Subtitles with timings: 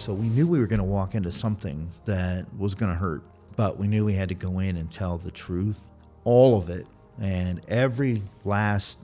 [0.00, 3.22] So we knew we were going to walk into something that was going to hurt,
[3.54, 5.78] but we knew we had to go in and tell the truth,
[6.24, 6.86] all of it,
[7.20, 8.98] and every last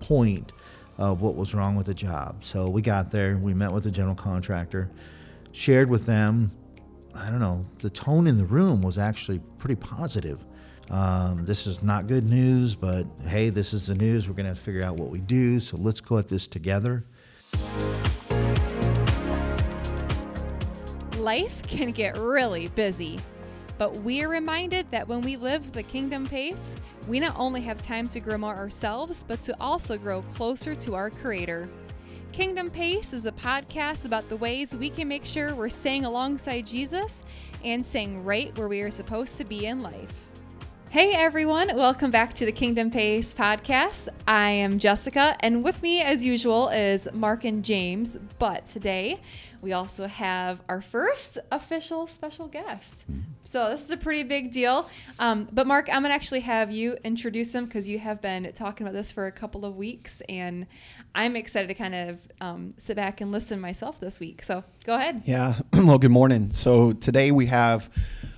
[0.00, 0.52] point
[0.96, 2.42] of what was wrong with the job.
[2.42, 4.90] So we got there, we met with the general contractor,
[5.52, 6.48] shared with them.
[7.14, 10.42] I don't know, the tone in the room was actually pretty positive.
[10.90, 14.28] Um, this is not good news, but hey, this is the news.
[14.28, 15.60] We're going to have to figure out what we do.
[15.60, 17.04] So let's go at this together.
[21.22, 23.16] Life can get really busy,
[23.78, 26.74] but we are reminded that when we live the kingdom pace,
[27.06, 30.96] we not only have time to grow more ourselves, but to also grow closer to
[30.96, 31.68] our Creator.
[32.32, 36.66] Kingdom Pace is a podcast about the ways we can make sure we're staying alongside
[36.66, 37.22] Jesus
[37.62, 40.12] and staying right where we are supposed to be in life.
[40.90, 44.08] Hey everyone, welcome back to the Kingdom Pace podcast.
[44.28, 48.18] I am Jessica, and with me, as usual, is Mark and James.
[48.38, 49.22] But today,
[49.62, 53.04] we also have our first official special guest.
[53.44, 54.90] So this is a pretty big deal.
[55.18, 58.86] Um, but Mark, I'm gonna actually have you introduce him because you have been talking
[58.86, 60.66] about this for a couple of weeks, and
[61.14, 64.42] I'm excited to kind of um, sit back and listen myself this week.
[64.42, 65.22] So go ahead.
[65.26, 65.54] Yeah.
[65.72, 66.50] well, good morning.
[66.52, 67.88] So today we have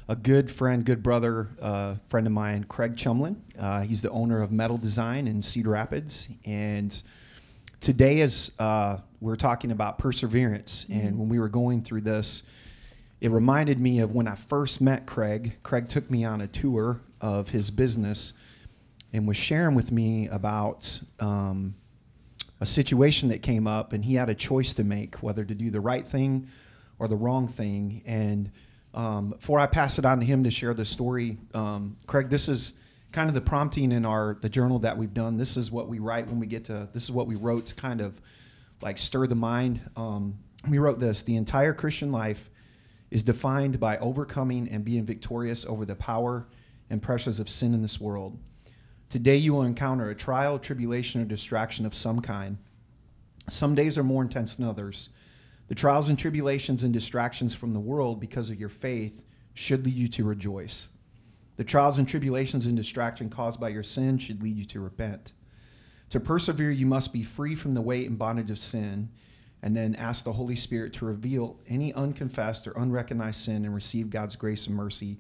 [0.09, 3.37] a good friend, good brother, uh, friend of mine, Craig Chumlin.
[3.59, 7.03] Uh, he's the owner of Metal Design in Cedar Rapids, and
[7.85, 10.87] today is uh, we're talking about perseverance.
[10.87, 11.07] Mm-hmm.
[11.07, 12.43] And when we were going through this,
[13.21, 15.59] it reminded me of when I first met Craig.
[15.63, 18.33] Craig took me on a tour of his business
[19.13, 21.75] and was sharing with me about um,
[22.59, 25.71] a situation that came up, and he had a choice to make whether to do
[25.71, 26.49] the right thing
[26.99, 28.03] or the wrong thing.
[28.07, 28.51] And
[28.95, 32.49] um, before I pass it on to him to share the story, um, Craig, this
[32.49, 32.73] is
[33.15, 35.37] kind of the prompting in our the journal that we've done.
[35.39, 36.89] This is what we write when we get to.
[36.93, 38.21] This is what we wrote to kind of
[38.83, 39.81] like stir the mind.
[39.97, 42.51] Um, we wrote this: the entire Christian life
[43.11, 46.49] is defined by overcoming and being victorious over the power
[46.91, 48.37] and pressures of sin in this world.
[49.09, 52.59] Today, you will encounter a trial, tribulation, or distraction of some kind.
[53.49, 55.11] Some days are more intense than others.
[55.69, 59.23] The trials and tribulations and distractions from the world because of your faith
[59.55, 60.89] should lead you to rejoice.
[61.57, 65.33] The trials and tribulations and distraction caused by your sin should lead you to repent.
[66.11, 69.11] To persevere, you must be free from the weight and bondage of sin,
[69.63, 74.11] and then ask the Holy Spirit to reveal any unconfessed or unrecognized sin and receive
[74.11, 75.19] God's grace and mercy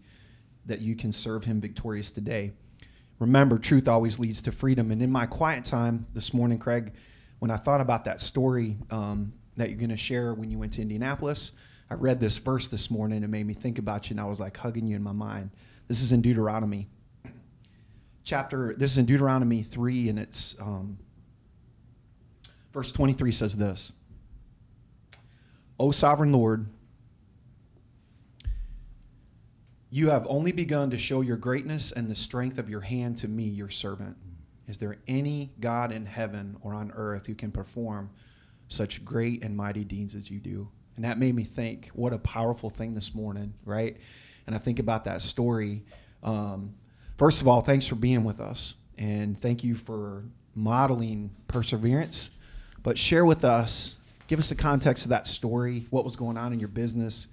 [0.66, 2.52] that you can serve Him victorious today.
[3.18, 4.90] Remember, truth always leads to freedom.
[4.90, 6.92] And in my quiet time this morning, Craig,
[7.38, 10.72] when I thought about that story um, that you're going to share when you went
[10.74, 11.52] to Indianapolis.
[11.90, 13.22] I read this verse this morning.
[13.22, 15.50] It made me think about you, and I was like hugging you in my mind.
[15.88, 16.88] This is in Deuteronomy.
[18.22, 20.98] Chapter, this is in Deuteronomy 3, and it's um,
[22.72, 23.92] verse 23 says this
[25.78, 26.66] O sovereign Lord,
[29.90, 33.28] you have only begun to show your greatness and the strength of your hand to
[33.28, 34.16] me, your servant.
[34.66, 38.10] Is there any God in heaven or on earth who can perform
[38.68, 40.68] such great and mighty deeds as you do.
[40.96, 43.96] And that made me think, what a powerful thing this morning, right?
[44.46, 45.82] And I think about that story.
[46.22, 46.74] Um,
[47.16, 48.74] first of all, thanks for being with us.
[48.98, 50.24] And thank you for
[50.54, 52.30] modeling perseverance.
[52.82, 53.96] But share with us,
[54.28, 57.28] give us the context of that story, what was going on in your business,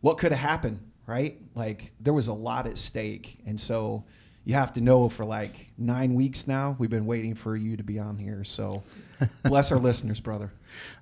[0.00, 1.40] what could have happened, right?
[1.54, 3.38] Like there was a lot at stake.
[3.46, 4.04] And so
[4.44, 7.82] you have to know for like nine weeks now, we've been waiting for you to
[7.82, 8.44] be on here.
[8.44, 8.82] So
[9.44, 10.52] bless our listeners, brother.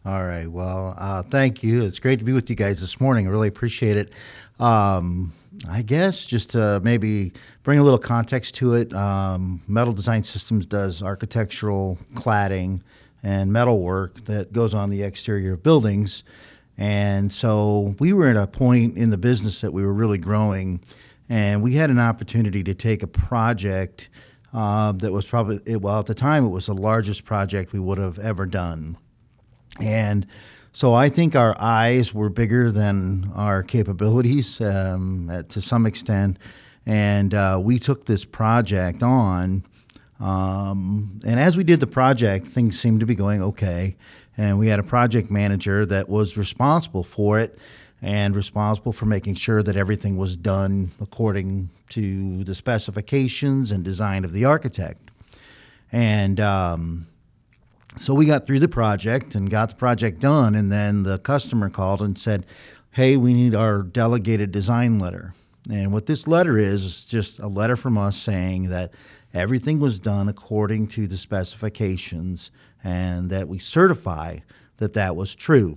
[0.04, 0.46] All right.
[0.46, 1.84] Well, uh, thank you.
[1.84, 3.26] It's great to be with you guys this morning.
[3.26, 4.12] I really appreciate it.
[4.60, 5.32] Um,
[5.68, 7.32] I guess just to maybe
[7.62, 12.80] bring a little context to it, um, Metal Design Systems does architectural cladding
[13.22, 16.24] and metal work that goes on the exterior of buildings.
[16.78, 20.80] And so we were at a point in the business that we were really growing
[21.28, 24.10] and we had an opportunity to take a project
[24.52, 27.96] uh, that was probably well at the time it was the largest project we would
[27.96, 28.98] have ever done,
[29.80, 30.26] and
[30.72, 36.38] so I think our eyes were bigger than our capabilities um, to some extent,
[36.86, 39.64] and uh, we took this project on.
[40.18, 43.96] Um, and as we did the project, things seemed to be going okay.
[44.36, 47.58] And we had a project manager that was responsible for it
[48.00, 54.24] and responsible for making sure that everything was done according to the specifications and design
[54.24, 55.10] of the architect.
[55.90, 57.06] And um,
[57.96, 61.68] so we got through the project and got the project done, and then the customer
[61.68, 62.46] called and said,
[62.92, 65.34] Hey, we need our delegated design letter.
[65.70, 68.92] And what this letter is, is just a letter from us saying that
[69.32, 72.50] everything was done according to the specifications
[72.84, 74.38] and that we certify
[74.78, 75.76] that that was true.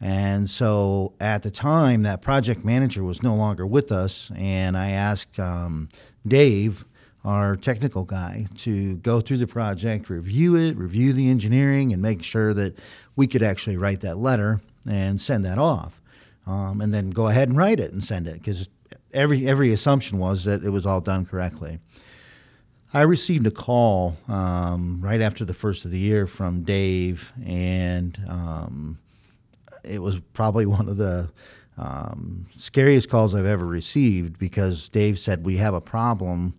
[0.00, 4.90] And so at the time, that project manager was no longer with us, and I
[4.90, 5.88] asked um,
[6.26, 6.84] Dave,
[7.24, 12.22] our technical guy, to go through the project, review it, review the engineering, and make
[12.22, 12.78] sure that
[13.16, 16.00] we could actually write that letter and send that off,
[16.46, 18.68] um, and then go ahead and write it and send it because
[19.12, 21.78] every every assumption was that it was all done correctly.
[22.92, 28.16] I received a call um, right after the first of the year from Dave, and
[28.28, 28.98] um,
[29.82, 31.30] it was probably one of the
[31.76, 36.54] um, scariest calls I've ever received because Dave said we have a problem,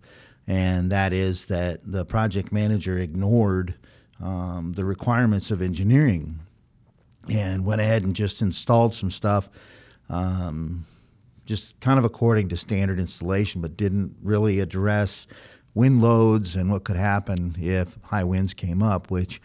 [0.46, 3.74] and that is that the project manager ignored
[4.22, 6.40] um, the requirements of engineering
[7.28, 9.48] and went ahead and just installed some stuff.
[10.08, 10.86] Um,
[11.44, 15.26] just kind of according to standard installation, but didn't really address
[15.74, 19.40] wind loads and what could happen if high winds came up, which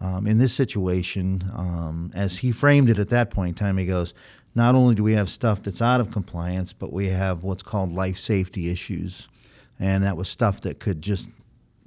[0.00, 3.86] um, in this situation, um, as he framed it at that point in time, he
[3.86, 4.14] goes,
[4.54, 7.92] not only do we have stuff that's out of compliance, but we have what's called
[7.92, 9.28] life safety issues.
[9.80, 11.28] And that was stuff that could just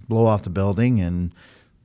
[0.10, 1.34] blow off the building and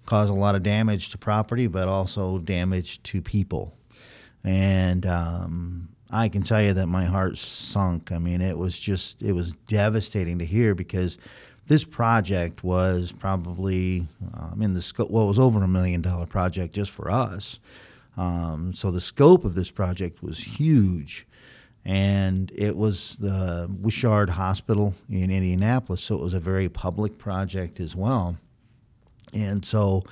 [0.07, 3.77] cause a lot of damage to property, but also damage to people.
[4.43, 8.11] And um, I can tell you that my heart sunk.
[8.11, 11.19] I mean, it was just, it was devastating to hear because
[11.67, 16.25] this project was probably um, in the scope, well, it was over a million dollar
[16.25, 17.61] project just for us.
[18.17, 21.27] Um, so the scope of this project was huge.
[21.85, 27.81] And it was the Wishard Hospital in Indianapolis, so it was a very public project
[27.81, 28.37] as well.
[29.33, 30.05] And so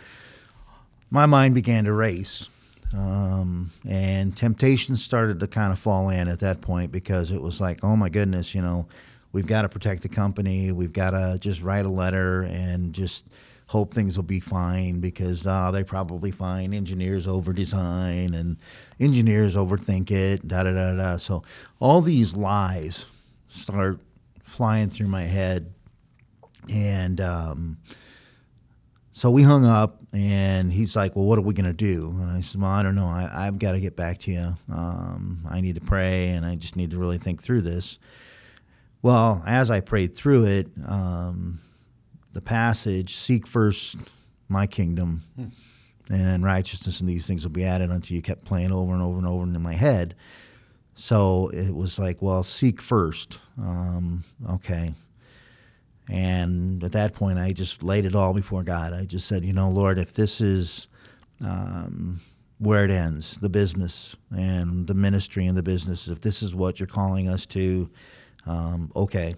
[1.10, 2.48] my mind began to race.
[2.94, 7.60] Um, and temptations started to kind of fall in at that point because it was
[7.60, 8.86] like, oh my goodness, you know,
[9.32, 10.72] we've got to protect the company.
[10.72, 13.26] We've got to just write a letter and just
[13.66, 18.56] hope things will be fine because uh, they probably find engineers over design and
[19.00, 21.16] engineers overthink it, da da da da.
[21.16, 21.42] So
[21.80, 23.06] all these lies
[23.48, 23.98] start
[24.44, 25.72] flying through my head.
[26.68, 27.78] And um,
[29.12, 32.10] so we hung up, and he's like, Well, what are we going to do?
[32.20, 33.06] And I said, Well, I don't know.
[33.06, 34.54] I, I've got to get back to you.
[34.72, 37.98] Um, I need to pray, and I just need to really think through this.
[39.02, 41.60] Well, as I prayed through it, um,
[42.36, 43.96] the passage, seek first
[44.48, 46.12] my kingdom hmm.
[46.12, 49.16] and righteousness, and these things will be added unto you, kept playing over and over
[49.16, 50.14] and over in my head.
[50.94, 53.40] So it was like, well, seek first.
[53.58, 54.94] Um, okay.
[56.10, 58.92] And at that point, I just laid it all before God.
[58.92, 60.88] I just said, you know, Lord, if this is
[61.40, 62.20] um,
[62.58, 66.78] where it ends, the business and the ministry and the business, if this is what
[66.78, 67.88] you're calling us to,
[68.46, 69.34] um, okay,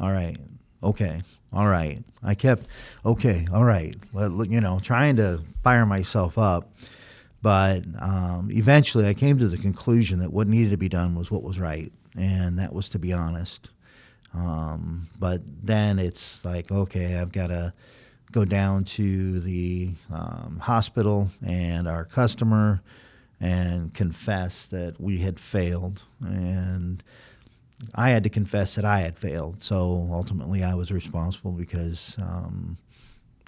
[0.00, 0.38] all right,
[0.82, 1.22] okay,
[1.52, 2.02] all right.
[2.22, 2.66] I kept,
[3.04, 6.72] okay, all right, well, you know, trying to fire myself up.
[7.40, 11.30] But um, eventually I came to the conclusion that what needed to be done was
[11.30, 13.70] what was right, and that was to be honest.
[14.34, 17.72] Um, but then it's like, okay, I've got to
[18.32, 22.82] go down to the um, hospital and our customer
[23.40, 26.02] and confess that we had failed.
[26.20, 27.02] And
[27.94, 29.62] I had to confess that I had failed.
[29.62, 32.76] So ultimately, I was responsible because um,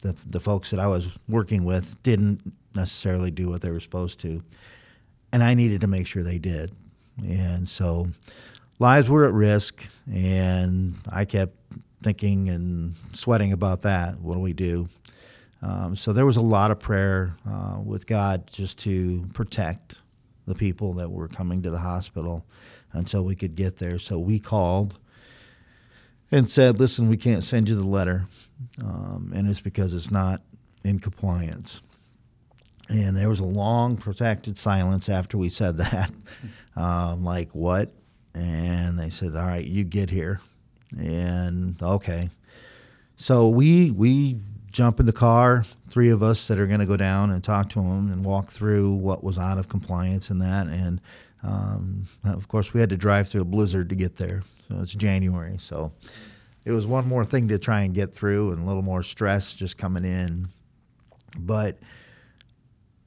[0.02, 2.40] the the folks that I was working with didn't
[2.74, 4.42] necessarily do what they were supposed to,
[5.32, 6.72] and I needed to make sure they did.
[7.22, 8.08] And so,
[8.78, 11.56] lives were at risk, and I kept
[12.02, 14.20] thinking and sweating about that.
[14.20, 14.88] What do we do?
[15.62, 19.98] Um, so there was a lot of prayer uh, with God just to protect
[20.46, 22.46] the people that were coming to the hospital
[22.92, 23.98] until we could get there.
[23.98, 24.98] So we called
[26.30, 28.26] and said, listen, we can't send you the letter.
[28.82, 30.42] Um, and it's because it's not
[30.84, 31.82] in compliance.
[32.88, 36.10] And there was a long, protected silence after we said that.
[36.76, 37.92] Um, like, what?
[38.32, 40.40] And they said, all right, you get here.
[40.96, 42.30] And okay.
[43.16, 44.38] So we, we
[44.70, 47.68] jump in the car, three of us that are going to go down and talk
[47.70, 50.68] to them and walk through what was out of compliance and that.
[50.68, 51.00] And
[51.42, 54.42] um, of course, we had to drive through a blizzard to get there.
[54.68, 55.56] So it's January.
[55.58, 55.92] So
[56.64, 59.54] it was one more thing to try and get through and a little more stress
[59.54, 60.48] just coming in.
[61.38, 61.78] But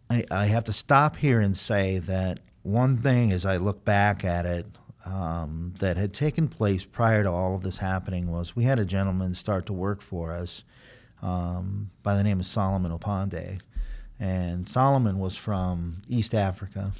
[0.09, 4.23] I, I have to stop here and say that one thing as I look back
[4.23, 4.65] at it
[5.05, 8.85] um, that had taken place prior to all of this happening was we had a
[8.85, 10.63] gentleman start to work for us
[11.21, 13.59] um, by the name of Solomon Opande.
[14.19, 16.93] And Solomon was from East Africa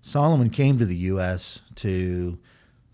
[0.00, 1.60] Solomon came to the U.S.
[1.76, 2.38] to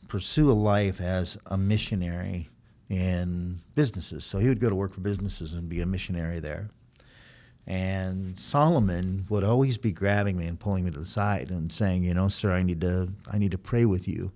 [0.09, 2.49] pursue a life as a missionary
[2.89, 4.25] in businesses.
[4.25, 6.71] So he would go to work for businesses and be a missionary there.
[7.67, 12.05] And Solomon would always be grabbing me and pulling me to the side and saying,
[12.05, 14.33] you know, sir, I need to, I need to pray with you.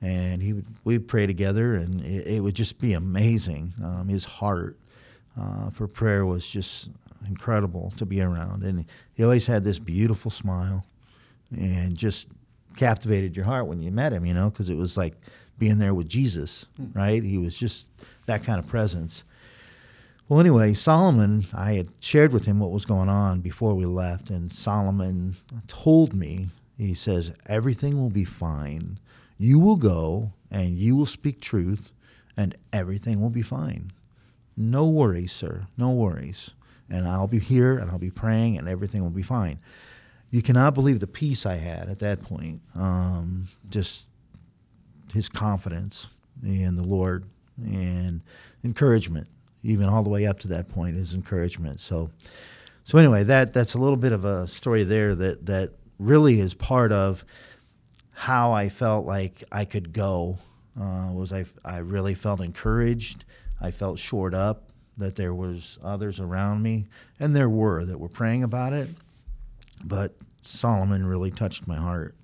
[0.00, 3.74] And he would, we'd pray together, and it, it would just be amazing.
[3.82, 4.76] Um, his heart
[5.40, 6.90] uh, for prayer was just
[7.26, 10.84] incredible to be around, and he always had this beautiful smile,
[11.56, 12.28] and just
[12.76, 14.24] captivated your heart when you met him.
[14.24, 15.14] You know, because it was like
[15.58, 16.86] being there with Jesus, hmm.
[16.94, 17.22] right?
[17.22, 17.88] He was just
[18.26, 19.24] that kind of presence.
[20.28, 24.28] Well, anyway, Solomon, I had shared with him what was going on before we left,
[24.28, 25.36] and Solomon
[25.68, 28.98] told me, he says, everything will be fine.
[29.38, 31.92] You will go and you will speak truth,
[32.36, 33.90] and everything will be fine.
[34.54, 35.66] No worries, sir.
[35.78, 36.50] No worries.
[36.90, 39.58] And I'll be here and I'll be praying, and everything will be fine.
[40.30, 42.60] You cannot believe the peace I had at that point.
[42.74, 44.06] Um, just
[45.12, 46.10] his confidence
[46.42, 47.24] in the Lord
[47.56, 48.20] and
[48.62, 49.26] encouragement
[49.62, 51.80] even all the way up to that point is encouragement.
[51.80, 52.10] So,
[52.84, 56.54] so anyway, that that's a little bit of a story there that that really is
[56.54, 57.24] part of
[58.12, 60.38] how I felt like I could go.
[60.78, 63.24] Uh, was I I really felt encouraged.
[63.60, 66.86] I felt shored up that there was others around me,
[67.18, 68.88] and there were that were praying about it.
[69.84, 72.14] But Solomon really touched my heart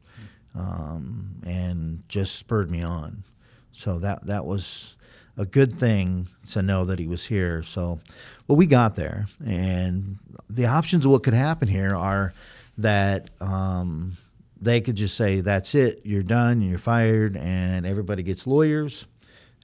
[0.54, 3.24] um, and just spurred me on.
[3.72, 4.96] So that that was
[5.36, 7.62] a good thing to know that he was here.
[7.62, 7.98] So,
[8.46, 10.18] well, we got there, and
[10.48, 12.32] the options of what could happen here are
[12.78, 14.16] that um,
[14.60, 19.06] they could just say, "That's it, you're done, you're fired," and everybody gets lawyers.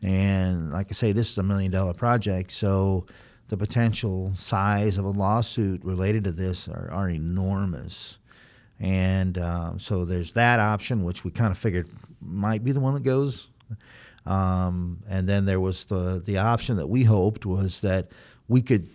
[0.02, 3.06] And like I say, this is a million dollar project, so
[3.50, 8.18] the potential size of a lawsuit related to this are, are enormous.
[8.78, 11.88] And um, so there's that option, which we kind of figured
[12.22, 13.48] might be the one that goes.
[14.24, 18.12] Um, and then there was the the option that we hoped was that
[18.46, 18.88] we could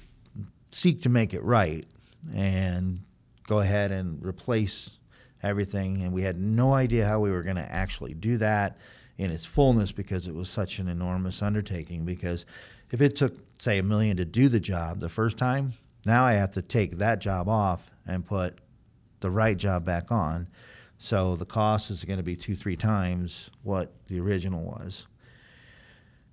[0.72, 1.86] seek to make it right
[2.34, 3.02] and
[3.48, 4.98] go ahead and replace
[5.44, 6.02] everything.
[6.02, 8.78] And we had no idea how we were going to actually do that
[9.18, 12.06] in its fullness because it was such an enormous undertaking.
[12.06, 12.46] Because
[12.92, 15.74] if it took, say, a million to do the job the first time,
[16.06, 18.58] now I have to take that job off and put
[19.22, 20.48] the right job back on.
[20.98, 25.08] So the cost is going to be two, three times what the original was.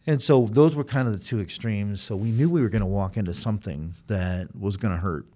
[0.06, 2.02] And so those were kind of the two extremes.
[2.02, 5.26] So we knew we were going to walk into something that was going to hurt.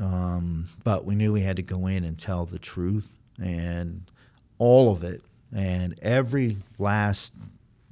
[0.00, 4.10] Um, but we knew we had to go in and tell the truth and
[4.58, 5.22] all of it
[5.54, 7.34] and every last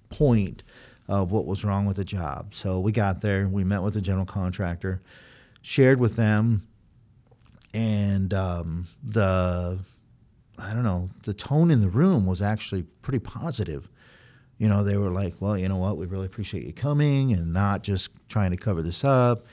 [0.08, 0.62] point
[1.10, 2.54] of what was wrong with the job.
[2.54, 5.02] So we got there, we met with the general contractor,
[5.60, 6.66] shared with them,
[7.74, 9.78] and um, the
[10.58, 13.88] I don't know the tone in the room was actually pretty positive
[14.60, 17.50] you know, they were like, well, you know what, we really appreciate you coming and
[17.50, 19.46] not just trying to cover this up.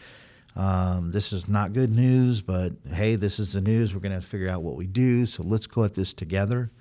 [0.57, 3.93] Um, this is not good news, but hey, this is the news.
[3.93, 5.25] We're going to have to figure out what we do.
[5.25, 6.71] So let's go at this together.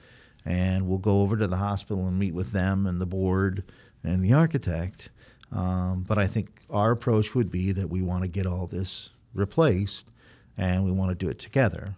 [0.45, 3.63] And we'll go over to the hospital and meet with them and the board
[4.07, 5.11] and the architect.
[5.53, 9.11] Um, but I think our approach would be that we want to get all this
[9.35, 10.09] replaced
[10.57, 11.97] and we want to do it together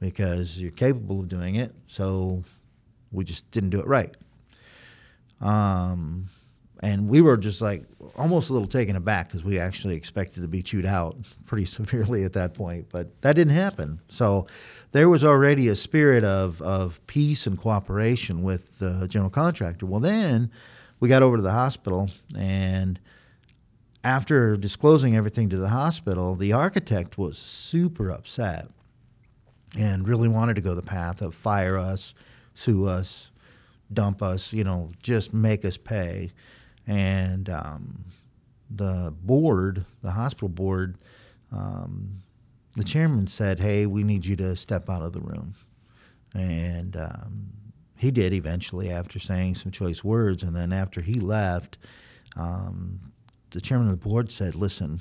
[0.00, 1.74] because you're capable of doing it.
[1.86, 2.42] So
[3.12, 4.14] we just didn't do it right.
[5.40, 6.28] Um,
[6.80, 7.84] and we were just like
[8.16, 11.16] almost a little taken aback because we actually expected to be chewed out
[11.46, 14.00] pretty severely at that point, but that didn't happen.
[14.08, 14.46] So
[14.90, 19.86] there was already a spirit of, of peace and cooperation with the general contractor.
[19.86, 20.50] Well, then
[21.02, 23.00] we got over to the hospital, and
[24.04, 28.68] after disclosing everything to the hospital, the architect was super upset
[29.76, 32.14] and really wanted to go the path of fire us,
[32.54, 33.32] sue us,
[33.92, 36.30] dump us, you know, just make us pay.
[36.86, 38.04] And um,
[38.70, 40.98] the board, the hospital board,
[41.50, 42.22] um,
[42.76, 45.56] the chairman said, "Hey, we need you to step out of the room,"
[46.32, 47.48] and um,
[48.02, 50.42] he did eventually after saying some choice words.
[50.42, 51.78] And then after he left,
[52.36, 53.12] um,
[53.50, 55.00] the chairman of the board said, "Listen,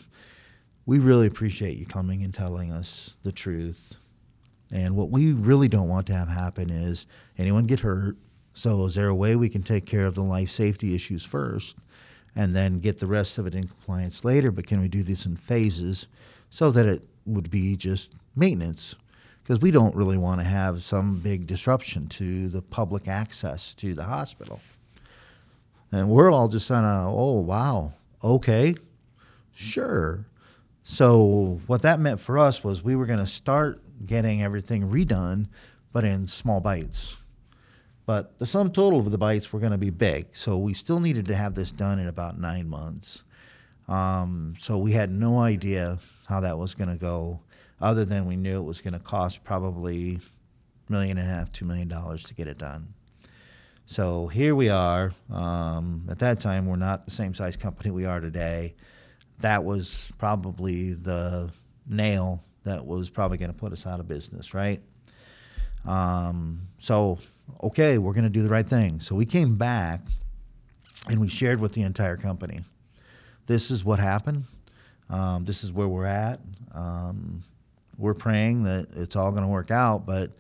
[0.86, 3.96] we really appreciate you coming and telling us the truth."
[4.72, 7.06] And what we really don't want to have happen is
[7.38, 8.18] anyone get hurt,
[8.54, 11.78] so, is there a way we can take care of the life safety issues first
[12.36, 14.52] and then get the rest of it in compliance later?
[14.52, 16.08] But can we do this in phases
[16.50, 18.96] so that it would be just maintenance?
[19.44, 23.94] Because we don't really want to have some big disruption to the public access to
[23.94, 24.62] the hospital.
[25.92, 27.94] And we're all just on a, oh, wow,
[28.24, 28.76] okay,
[29.54, 30.26] sure.
[30.84, 35.48] So, what that meant for us was we were going to start getting everything redone,
[35.92, 37.18] but in small bites
[38.06, 40.36] but the sum total of the bites were going to be big.
[40.36, 43.24] So we still needed to have this done in about nine months.
[43.88, 47.40] Um, so we had no idea how that was going to go,
[47.82, 50.20] other than we knew it was going to cost probably
[50.90, 52.94] million and a half, two million dollars to get it done.
[53.86, 55.12] So here we are.
[55.34, 58.76] Um, at that time, we're not the same size company we are today.
[59.40, 61.52] That was probably the
[61.88, 64.82] nail that was probably going to put us out of business, right?
[65.86, 67.18] Um, so,
[67.64, 69.00] okay, we're going to do the right thing.
[69.00, 70.02] So we came back
[71.10, 72.64] and we shared with the entire company.
[73.48, 74.46] This is what happened.
[75.10, 76.40] Um, this is where we're at.
[76.74, 77.44] Um,
[78.02, 80.32] we're praying that it's all going to work out, but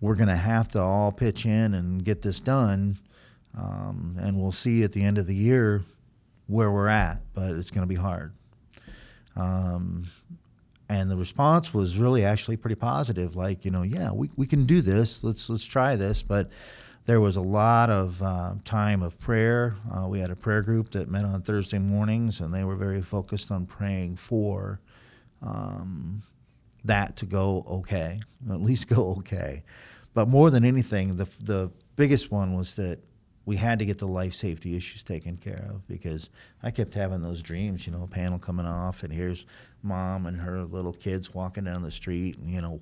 [0.00, 2.98] we're going to have to all pitch in and get this done.
[3.56, 5.82] Um, and we'll see at the end of the year
[6.46, 8.32] where we're at, but it's going to be hard.
[9.34, 10.08] Um,
[10.88, 13.36] and the response was really actually pretty positive.
[13.36, 15.24] Like, you know, yeah, we, we can do this.
[15.24, 16.22] Let's let's try this.
[16.22, 16.50] But
[17.06, 19.76] there was a lot of uh, time of prayer.
[19.90, 23.02] Uh, we had a prayer group that met on Thursday mornings, and they were very
[23.02, 24.80] focused on praying for
[25.42, 26.22] um,
[26.88, 29.62] that to go okay, at least go okay.
[30.14, 32.98] But more than anything, the the biggest one was that
[33.48, 36.28] we had to get the life safety issues taken care of because
[36.62, 39.46] I kept having those dreams, you know, a panel coming off, and here's
[39.82, 42.78] mom and her little kids walking down the street, and you know,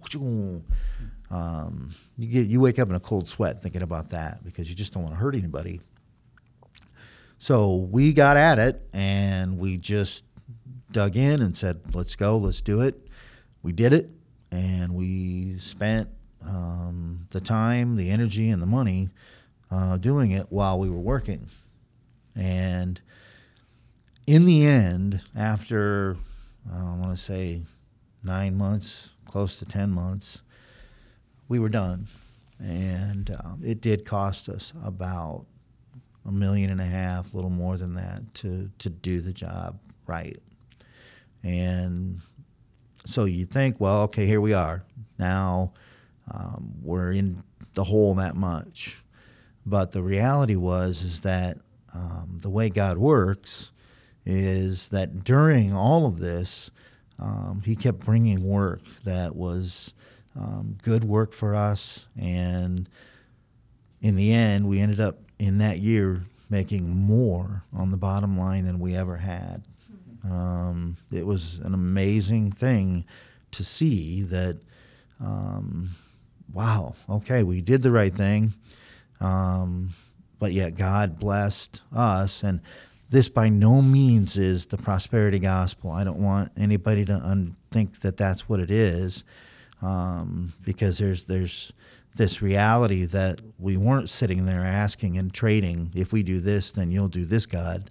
[1.31, 4.75] um, you get you wake up in a cold sweat thinking about that because you
[4.75, 5.81] just don't want to hurt anybody.
[7.39, 10.25] So we got at it, and we just
[10.91, 13.07] dug in and said, "Let's go, let's do it."
[13.67, 14.09] We did it,
[14.53, 16.09] and we spent
[16.47, 19.09] um, the time, the energy, and the money
[19.73, 21.49] uh, doing it while we were working.
[22.37, 23.01] And
[24.25, 26.17] in the end, after
[26.73, 27.63] I want to say
[28.23, 30.43] nine months, close to 10 months,
[31.49, 32.07] we were done.
[32.61, 35.45] And um, it did cost us about
[36.25, 39.81] a million and a half, a little more than that, to, to do the job
[40.07, 40.39] right.
[41.43, 42.21] And
[43.07, 44.85] so you think, well, okay, here we are.
[45.19, 45.73] Now
[46.31, 47.43] um, we're in
[47.75, 49.03] the hole that much.
[49.65, 51.59] But the reality was is that
[51.95, 53.73] um, the way God works
[54.25, 56.71] is that during all of this,
[57.19, 59.95] um, He kept bringing work that was
[60.39, 62.89] um, good work for us, and
[64.03, 68.67] in the end, we ended up in that year making more on the bottom line
[68.67, 69.63] than we ever had.
[70.31, 73.05] Um, it was an amazing thing
[73.53, 74.59] to see that.
[75.19, 75.91] Um,
[76.53, 78.53] wow, okay, we did the right thing
[79.21, 79.95] um,
[80.39, 82.43] but yet God blessed us.
[82.43, 82.61] And
[83.11, 85.91] this by no means is the prosperity gospel.
[85.91, 89.25] I don't want anybody to un- think that that's what it is,
[89.83, 91.73] um, because there's there's
[92.17, 95.93] this reality that we weren't sitting there asking and trading.
[95.95, 97.91] If we do this, then you'll do this, God.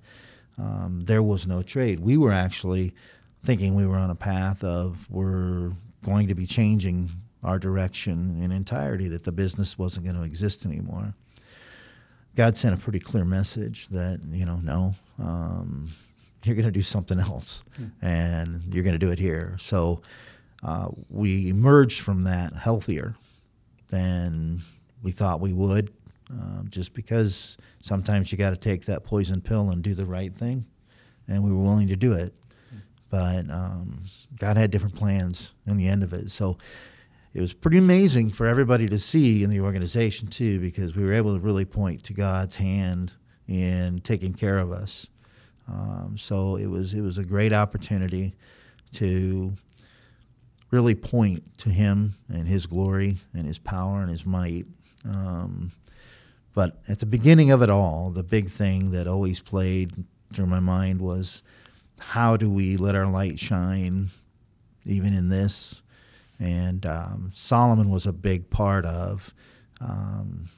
[0.58, 2.00] Um, there was no trade.
[2.00, 2.94] We were actually
[3.44, 5.72] thinking we were on a path of we're
[6.04, 7.10] going to be changing
[7.44, 11.14] our direction in entirety, that the business wasn't going to exist anymore.
[12.36, 15.90] God sent a pretty clear message that, you know, no, um,
[16.44, 17.88] you're going to do something else hmm.
[18.02, 19.56] and you're going to do it here.
[19.60, 20.02] So
[20.64, 23.16] uh, we emerged from that healthier
[23.90, 24.62] than
[25.04, 25.94] we thought we would,
[26.32, 30.36] uh, just because sometimes you got to take that poison pill and do the right
[30.36, 30.66] thing.
[31.28, 32.34] And we were willing to do it.
[33.10, 34.06] But um,
[34.38, 36.32] God had different plans in the end of it.
[36.32, 36.58] So
[37.34, 41.14] it was pretty amazing for everybody to see in the organization too, because we were
[41.14, 43.14] able to really point to God's hand
[43.48, 45.08] in taking care of us.
[45.68, 48.36] Um, so it was it was a great opportunity
[48.94, 49.54] to
[50.72, 54.66] really point to Him and His glory and His power and His might.
[55.04, 55.72] Um,
[56.56, 59.92] but at the beginning of it all, the big thing that always played
[60.34, 61.44] through my mind was
[62.00, 64.08] how do we let our light shine
[64.86, 65.82] even in this?
[66.40, 69.34] And um, Solomon was a big part of
[69.82, 70.50] um,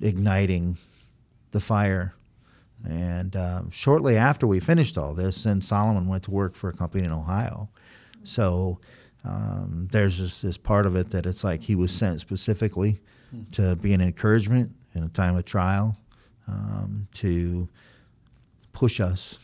[0.00, 0.78] igniting
[1.50, 2.14] the fire.
[2.88, 6.72] And um, shortly after we finished all this, then Solomon went to work for a
[6.72, 7.68] company in Ohio.
[8.22, 8.78] So
[9.24, 13.00] um, there's just this part of it that it's like he was sent specifically
[13.50, 15.96] to be an encouragement in a time of trial,
[16.48, 17.68] um, to
[18.72, 19.38] push us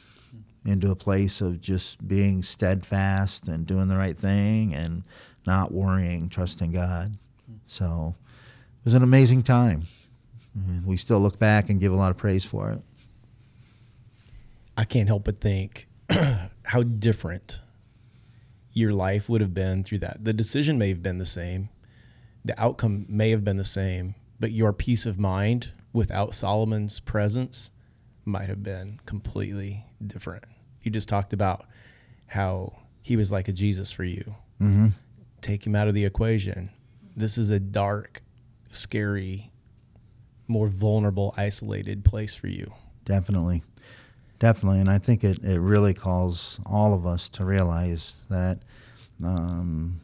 [0.65, 5.03] into a place of just being steadfast and doing the right thing and
[5.47, 7.17] not worrying, trusting God.
[7.67, 8.15] So
[8.81, 9.87] it was an amazing time.
[10.55, 12.83] And we still look back and give a lot of praise for it.
[14.77, 15.89] I can't help but think
[16.65, 17.61] how different
[18.73, 20.25] your life would have been through that.
[20.25, 21.69] The decision may have been the same,
[22.45, 27.71] the outcome may have been the same, but your peace of mind without Solomon's presence
[28.25, 30.45] might have been completely different.
[30.83, 31.67] You just talked about
[32.27, 32.73] how
[33.03, 34.35] he was like a Jesus for you.
[34.61, 34.89] Mm-hmm.
[35.41, 36.71] Take him out of the equation.
[37.17, 38.23] This is a dark,
[38.73, 39.51] scary,
[40.49, 42.73] more vulnerable, isolated place for you.
[43.05, 43.63] Definitely.
[44.39, 44.81] Definitely.
[44.81, 48.61] And I think it, it really calls all of us to realize that
[49.23, 50.01] um,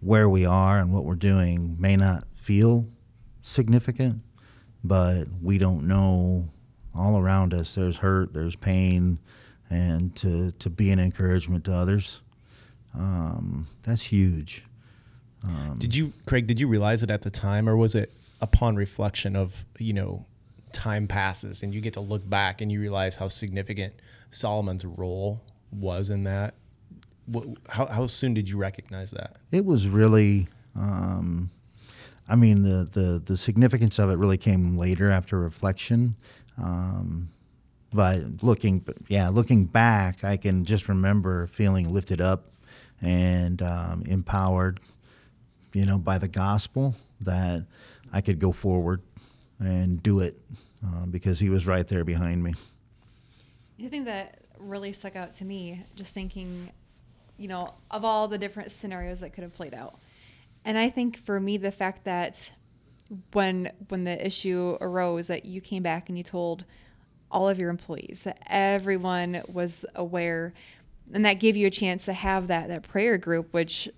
[0.00, 2.86] where we are and what we're doing may not feel
[3.48, 4.20] significant,
[4.84, 6.48] but we don't know
[6.94, 9.18] all around us there's hurt, there's pain,
[9.70, 12.20] and to, to be an encouragement to others,
[12.94, 14.64] um, that's huge.
[15.78, 16.46] Did you, Craig?
[16.46, 20.26] Did you realize it at the time, or was it upon reflection of you know,
[20.72, 23.94] time passes and you get to look back and you realize how significant
[24.30, 26.54] Solomon's role was in that?
[27.26, 29.36] What, how how soon did you recognize that?
[29.52, 31.50] it was really um,
[32.28, 36.14] i mean the, the the significance of it really came later after reflection
[36.58, 37.28] um,
[37.92, 42.50] but looking yeah looking back i can just remember feeling lifted up
[43.00, 44.80] and um, empowered
[45.72, 47.64] you know by the gospel that
[48.12, 49.00] i could go forward
[49.60, 50.38] and do it
[50.86, 52.54] uh, because he was right there behind me
[53.78, 56.70] The thing that really stuck out to me, just thinking,
[57.36, 59.94] you know, of all the different scenarios that could have played out.
[60.64, 62.52] And I think for me, the fact that
[63.32, 66.64] when when the issue arose, that you came back and you told
[67.30, 70.52] all of your employees that everyone was aware,
[71.12, 73.88] and that gave you a chance to have that that prayer group, which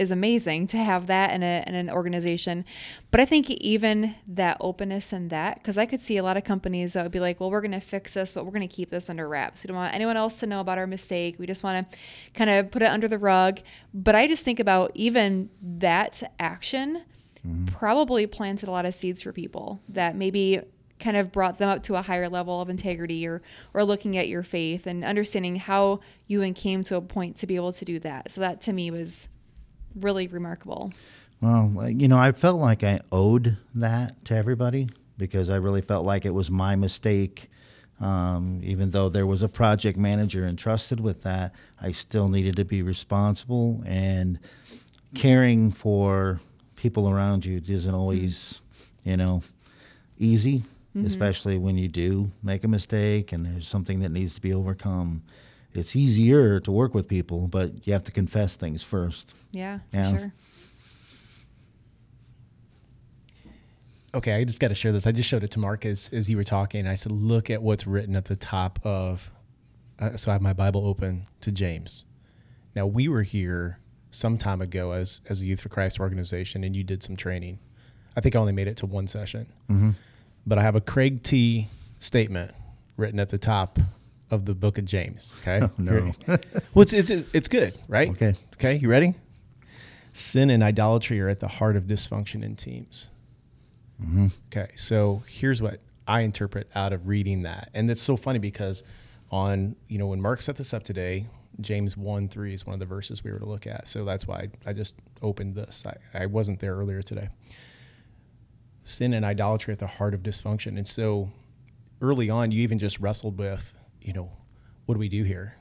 [0.00, 2.64] is amazing to have that in, a, in an organization.
[3.10, 6.42] But I think even that openness and that, because I could see a lot of
[6.42, 8.74] companies that would be like, well, we're going to fix this, but we're going to
[8.74, 9.62] keep this under wraps.
[9.62, 11.36] We don't want anyone else to know about our mistake.
[11.38, 11.98] We just want to
[12.32, 13.60] kind of put it under the rug.
[13.92, 17.02] But I just think about even that action
[17.46, 17.66] mm-hmm.
[17.66, 20.62] probably planted a lot of seeds for people that maybe
[20.98, 23.42] kind of brought them up to a higher level of integrity or
[23.74, 27.46] or looking at your faith and understanding how you and came to a point to
[27.46, 28.30] be able to do that.
[28.30, 29.28] So that to me was
[29.94, 30.92] really remarkable.
[31.40, 36.04] Well, you know, I felt like I owed that to everybody because I really felt
[36.04, 37.48] like it was my mistake.
[38.00, 42.64] Um, even though there was a project manager entrusted with that, I still needed to
[42.64, 44.38] be responsible and
[45.14, 46.40] caring for
[46.76, 48.60] people around you isn't always,
[49.04, 49.42] you know,
[50.18, 50.62] easy,
[51.04, 55.22] especially when you do make a mistake and there's something that needs to be overcome.
[55.74, 59.34] It's easier to work with people, but you have to confess things first.
[59.52, 60.16] Yeah, Yeah.
[60.18, 60.32] sure.
[64.12, 65.06] Okay, I just got to share this.
[65.06, 66.86] I just showed it to Mark as, as you were talking.
[66.88, 69.30] I said, look at what's written at the top of.
[70.00, 72.04] Uh, so I have my Bible open to James.
[72.74, 73.78] Now we were here
[74.10, 77.60] some time ago as as a Youth for Christ organization, and you did some training.
[78.16, 79.46] I think I only made it to one session,
[80.46, 81.68] but I have a Craig T
[82.00, 82.52] statement
[82.96, 83.78] written at the top
[84.30, 85.34] of the book of James.
[85.40, 86.12] Okay, oh, no.
[86.26, 88.10] well, it's, it's it's good, right?
[88.10, 88.34] Okay.
[88.54, 89.14] Okay, you ready?
[90.12, 93.10] Sin and idolatry are at the heart of dysfunction in teams.
[94.02, 94.28] Mm-hmm.
[94.46, 98.82] Okay, so here's what I interpret out of reading that, and it's so funny because
[99.30, 101.26] on you know when Mark set this up today,
[101.60, 103.88] James one three is one of the verses we were to look at.
[103.88, 105.84] So that's why I, I just opened this.
[105.86, 107.28] I, I wasn't there earlier today.
[108.84, 111.30] Sin and idolatry at the heart of dysfunction, and so
[112.00, 114.30] early on, you even just wrestled with you know
[114.86, 115.56] what do we do here,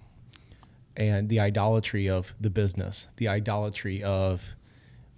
[0.96, 4.56] and the idolatry of the business, the idolatry of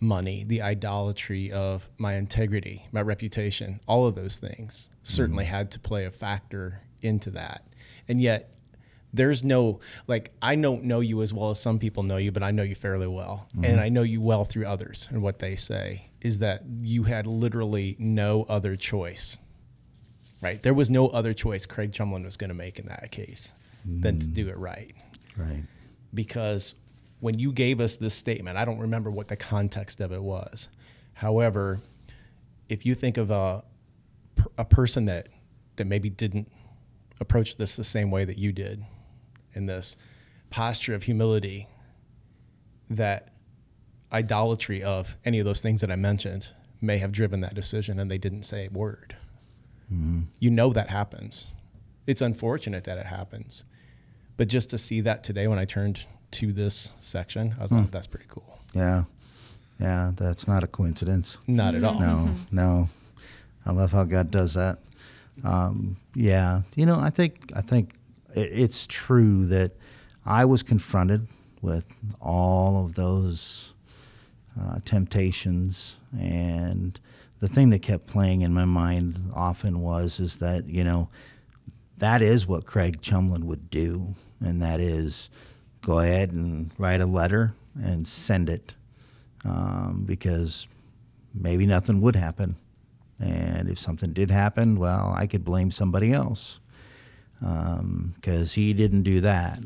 [0.02, 5.54] money, the idolatry of my integrity, my reputation, all of those things certainly mm-hmm.
[5.54, 7.64] had to play a factor into that.
[8.08, 8.50] And yet,
[9.14, 12.44] there's no, like, I don't know you as well as some people know you, but
[12.44, 13.48] I know you fairly well.
[13.50, 13.66] Mm-hmm.
[13.66, 17.28] And I know you well through others and what they say is that you had
[17.28, 19.38] literally no other choice,
[20.42, 20.62] right?
[20.62, 23.54] There was no other choice Craig Chumlin was going to make in that case
[23.86, 24.34] than to mm.
[24.34, 24.94] do it right
[25.36, 25.64] Right.
[26.14, 26.76] because
[27.20, 30.70] when you gave us this statement, I don't remember what the context of it was.
[31.14, 31.80] However,
[32.70, 33.64] if you think of a
[34.58, 35.28] a person that
[35.76, 36.52] that maybe didn't
[37.20, 38.84] approach this the same way that you did,
[39.54, 39.98] in this
[40.50, 41.68] posture of humility,
[42.90, 43.30] that
[44.12, 46.52] idolatry of any of those things that I mentioned
[46.82, 49.16] may have driven that decision, and they didn't say a word.
[50.40, 51.52] You know that happens.
[52.08, 53.66] It's unfortunate that it happens.
[54.38, 57.92] But just to see that today when I turned to this section, I was like,
[57.92, 58.60] that's pretty cool.
[58.74, 59.04] Yeah.
[59.80, 61.38] Yeah, that's not a coincidence.
[61.48, 62.00] Not at all.
[62.00, 62.90] No, no.
[63.66, 64.80] I love how God does that.
[65.44, 67.94] Um, yeah, you know, I think I think
[68.36, 69.72] it's true that
[70.26, 71.28] I was confronted
[71.62, 71.86] with
[72.20, 73.74] all of those
[74.60, 77.00] uh, temptations, and
[77.42, 81.10] the thing that kept playing in my mind often was is that you know
[81.98, 85.30] that is what Craig Chumlin would do, and that is
[85.82, 88.76] go ahead and write a letter and send it
[89.44, 90.68] um, because
[91.34, 92.56] maybe nothing would happen.
[93.20, 96.60] And if something did happen, well, I could blame somebody else
[97.40, 99.60] because he didn't do that.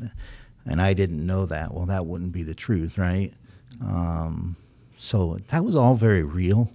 [0.66, 1.72] And I didn't know that.
[1.72, 3.32] Well, that wouldn't be the truth, right?
[3.80, 4.56] Um,
[4.96, 6.70] so that was all very real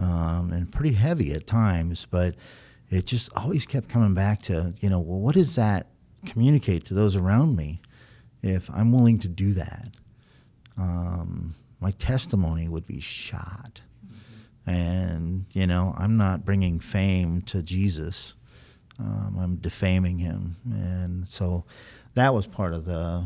[0.00, 2.34] um, and pretty heavy at times, but
[2.88, 5.88] it just always kept coming back to, you know, well, what does that
[6.26, 7.80] communicate to those around me
[8.42, 9.88] if I'm willing to do that?
[10.78, 13.82] Um, my testimony would be shot.
[14.66, 18.34] And, you know, I'm not bringing fame to Jesus,
[18.98, 20.56] um, I'm defaming him.
[20.70, 21.64] And so
[22.14, 23.24] that was part of the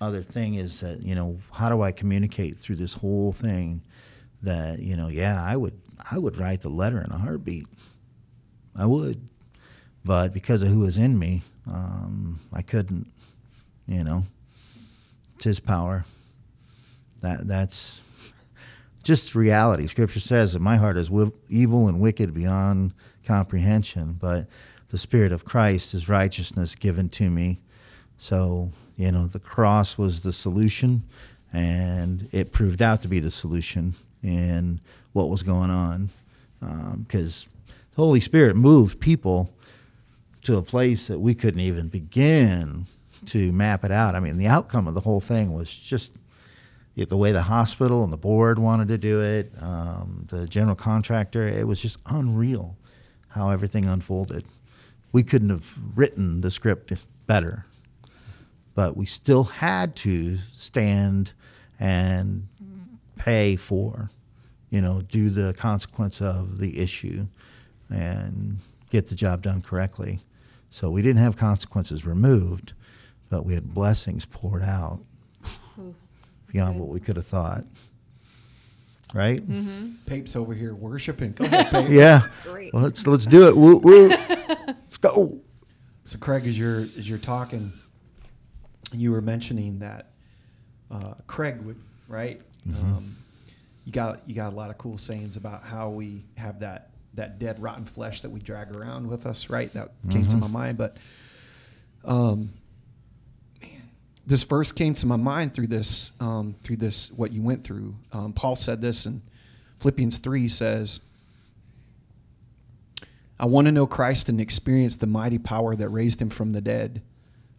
[0.00, 3.82] other thing is that, you know, how do I communicate through this whole thing
[4.42, 5.74] that, you know, yeah, I would
[6.10, 7.66] I would write the letter in a heartbeat.
[8.76, 9.28] I would.
[10.04, 13.10] But because of who is in me, um, I couldn't,
[13.86, 14.24] you know.
[15.36, 16.04] It's his power.
[17.22, 18.00] That that's
[19.02, 19.86] just reality.
[19.86, 21.10] Scripture says that my heart is
[21.48, 22.92] evil and wicked beyond
[23.26, 24.46] comprehension, but
[24.88, 27.60] the Spirit of Christ is righteousness given to me.
[28.18, 31.02] So, you know, the cross was the solution,
[31.52, 34.80] and it proved out to be the solution in
[35.12, 36.10] what was going on.
[36.98, 37.46] Because
[37.90, 39.50] the Holy Spirit moved people
[40.42, 42.86] to a place that we couldn't even begin
[43.26, 44.14] to map it out.
[44.14, 46.12] I mean, the outcome of the whole thing was just
[46.96, 51.46] the way the hospital and the board wanted to do it, um, the general contractor,
[51.46, 52.76] it was just unreal
[53.28, 54.44] how everything unfolded.
[55.10, 56.92] We couldn't have written the script
[57.26, 57.66] better,
[58.74, 61.32] but we still had to stand
[61.80, 62.46] and
[63.24, 64.10] pay for,
[64.68, 67.26] you know, do the consequence of the issue
[67.88, 68.58] and
[68.90, 70.20] get the job done correctly.
[70.68, 72.74] So we didn't have consequences removed,
[73.30, 75.00] but we had blessings poured out
[76.52, 77.64] beyond what we could have thought.
[79.14, 79.40] Right?
[79.48, 79.92] Mm-hmm.
[80.06, 81.32] Pape's over here worshiping.
[81.32, 81.88] Come on, Pape.
[81.88, 82.26] Yeah.
[82.42, 82.74] great.
[82.74, 83.56] Well, let's let's do it.
[83.56, 84.08] Woo, woo.
[84.66, 85.40] let's go.
[86.02, 87.72] So Craig, as you're as you're talking,
[88.92, 90.10] you were mentioning that
[90.90, 92.42] uh, Craig would right.
[92.68, 93.16] Um,
[93.84, 97.38] you got you got a lot of cool sayings about how we have that that
[97.38, 99.50] dead rotten flesh that we drag around with us.
[99.50, 100.78] Right, that came to my mind.
[100.78, 100.96] But
[102.04, 102.50] um,
[103.60, 103.90] man,
[104.26, 107.94] this verse came to my mind through this um, through this what you went through.
[108.12, 109.22] Um, Paul said this in
[109.80, 111.00] Philippians three says.
[113.36, 116.60] I want to know Christ and experience the mighty power that raised him from the
[116.60, 117.02] dead.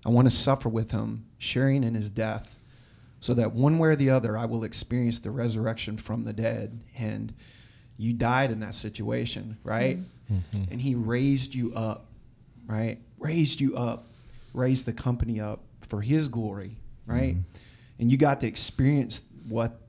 [0.06, 2.58] I want to suffer with him, sharing in his death,
[3.26, 6.84] so that one way or the other I will experience the resurrection from the dead.
[6.96, 7.34] And
[7.98, 9.98] you died in that situation, right?
[10.32, 10.64] Mm-hmm.
[10.70, 12.12] And he raised you up,
[12.68, 13.00] right?
[13.18, 14.10] Raised you up,
[14.54, 17.34] raised the company up for his glory, right?
[17.34, 17.60] Mm-hmm.
[17.98, 19.82] And you got to experience what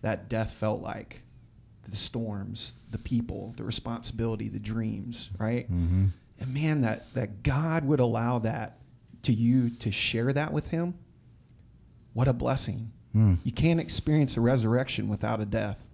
[0.00, 1.20] that death felt like
[1.86, 5.70] the storms, the people, the responsibility, the dreams, right?
[5.70, 6.06] Mm-hmm.
[6.40, 8.78] And man, that that God would allow that
[9.24, 10.94] to you to share that with Him.
[12.18, 12.90] What a blessing!
[13.14, 15.86] You can't experience a resurrection without a death,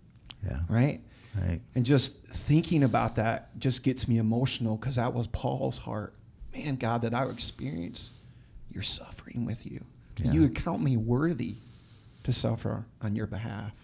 [0.42, 0.60] Yeah.
[0.70, 1.02] right?
[1.38, 1.60] Right.
[1.74, 6.14] And just thinking about that just gets me emotional because that was Paul's heart.
[6.54, 8.10] Man, God, that I would experience
[8.70, 9.84] your suffering with you.
[10.16, 10.32] Yeah.
[10.32, 11.56] You would count me worthy
[12.22, 13.74] to suffer on your behalf.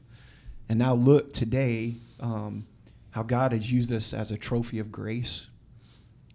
[0.67, 2.67] And now look today um,
[3.11, 5.49] how God has used this as a trophy of grace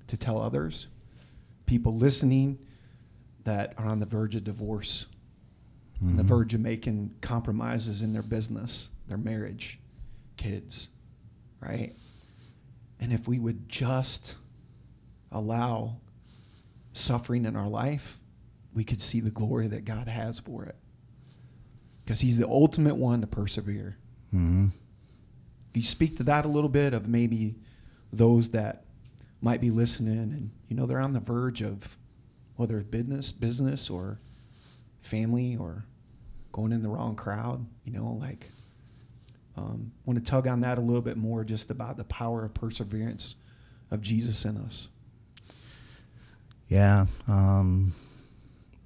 [0.05, 0.85] to tell others,
[1.65, 2.59] people listening
[3.43, 5.07] that are on the verge of divorce,
[6.01, 9.79] on the verge of making compromises in their business, their marriage,
[10.37, 10.89] kids,
[11.59, 11.95] right?
[12.99, 14.35] And if we would just
[15.31, 15.97] allow
[16.93, 18.19] suffering in our life,
[18.73, 20.75] we could see the glory that God has for it.
[22.03, 23.97] Because He's the ultimate one to persevere.
[24.33, 24.67] Mm-hmm.
[25.73, 27.55] You speak to that a little bit of maybe
[28.13, 28.85] those that
[29.41, 31.97] might be listening and you know they're on the verge of
[32.55, 34.19] whether it's business, business or
[35.05, 35.85] family or
[36.51, 38.49] going in the wrong crowd, you know, like
[39.57, 42.53] um, want to tug on that a little bit more just about the power of
[42.53, 43.35] perseverance
[43.91, 44.89] of Jesus in us.
[46.67, 47.05] Yeah.
[47.27, 47.93] Um,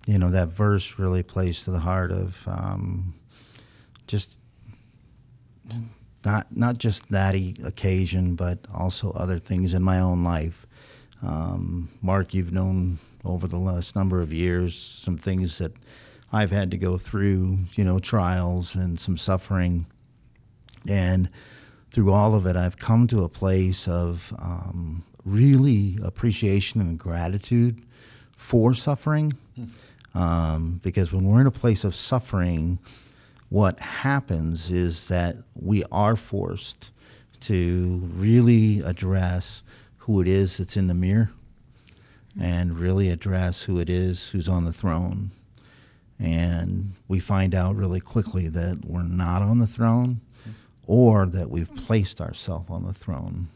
[0.06, 3.14] you know, that verse really plays to the heart of um,
[4.08, 4.40] just
[6.26, 10.66] not not just that occasion, but also other things in my own life.
[11.22, 15.74] Um, Mark, you've known over the last number of years some things that
[16.32, 19.88] I've had to go through, you know, trials and some suffering.
[20.88, 21.30] And
[21.92, 27.82] through all of it, I've come to a place of um, really appreciation and gratitude
[28.36, 29.34] for suffering.
[30.16, 32.80] Um, because when we're in a place of suffering,
[33.50, 36.92] what happens is that we are forced
[37.42, 39.64] to really address
[39.98, 41.32] who it is that's in the mirror
[42.40, 45.32] and really address who it is who's on the throne.
[46.20, 50.20] And we find out really quickly that we're not on the throne
[50.86, 53.48] or that we've placed ourselves on the throne.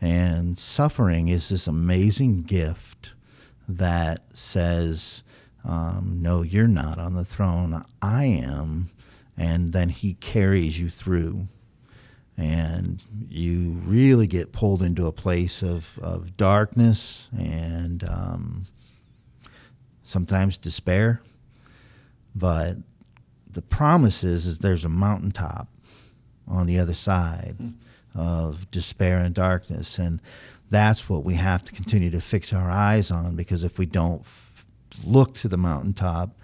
[0.00, 3.12] And suffering is this amazing gift
[3.68, 5.22] that says,
[5.64, 8.90] um, No, you're not on the throne, I am.
[9.36, 11.48] And then he carries you through.
[12.36, 18.66] And you really get pulled into a place of, of darkness and um,
[20.02, 21.20] sometimes despair.
[22.34, 22.76] But
[23.50, 25.68] the promise is, is there's a mountaintop
[26.46, 27.74] on the other side mm.
[28.14, 29.98] of despair and darkness.
[29.98, 30.20] And
[30.70, 34.22] that's what we have to continue to fix our eyes on because if we don't
[34.22, 34.66] f-
[35.04, 36.36] look to the mountaintop,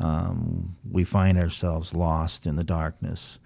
[0.00, 3.38] um, we find ourselves lost in the darkness.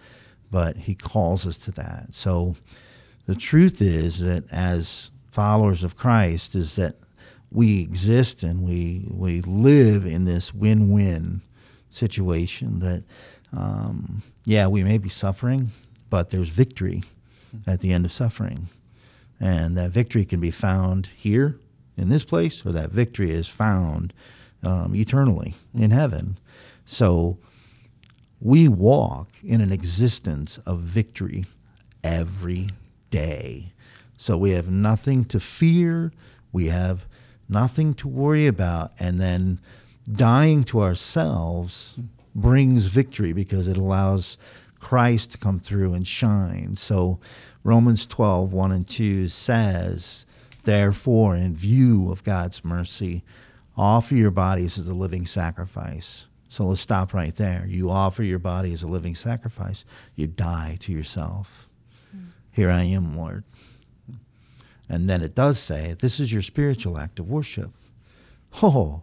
[0.51, 2.15] But He calls us to that.
[2.15, 2.57] So
[3.27, 6.97] the truth is that as followers of Christ, is that
[7.51, 11.43] we exist and we we live in this win-win
[11.91, 12.81] situation.
[12.81, 13.05] That
[13.57, 15.71] um, yeah, we may be suffering,
[16.11, 17.03] but there's victory
[17.67, 18.69] at the end of suffering.
[19.41, 21.59] And that victory can be found here
[21.97, 24.13] in this place, or that victory is found
[24.63, 26.39] um, eternally in heaven.
[26.85, 27.39] So
[28.41, 31.47] we walk in an existence of victory
[32.03, 32.71] every
[33.11, 33.73] day.
[34.17, 36.13] So we have nothing to fear,
[36.53, 37.07] we have
[37.49, 39.61] nothing to worry about, and then
[40.13, 41.97] dying to ourselves
[42.35, 44.39] brings victory because it allows
[44.81, 46.75] Christ to come through and shine.
[46.75, 47.19] So
[47.65, 50.25] Romans 12, 1 and 2 says,
[50.65, 53.25] Therefore, in view of God's mercy,
[53.77, 56.27] offer your bodies as a living sacrifice.
[56.49, 57.67] So let's stop right there.
[57.69, 61.69] You offer your body as a living sacrifice, you die to yourself.
[62.17, 62.29] Mm.
[62.51, 63.45] Here I am, Lord.
[64.89, 67.71] And then it does say, This is your spiritual act of worship.
[68.63, 69.03] Oh,